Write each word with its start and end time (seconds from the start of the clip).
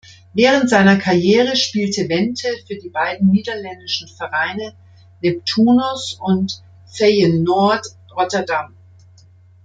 Während 0.33 0.67
seiner 0.67 0.97
Karriere 0.97 1.55
spielte 1.55 2.09
Vente 2.09 2.47
für 2.65 2.73
die 2.75 2.89
beiden 2.89 3.29
niederländischen 3.29 4.07
Vereine 4.07 4.73
"Neptunus" 5.21 6.17
und 6.19 6.63
Feyenoord 6.87 7.85
Rotterdam. 8.17 8.75